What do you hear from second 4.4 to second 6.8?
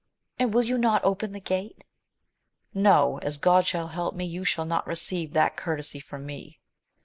shall not receive that courtesy from me.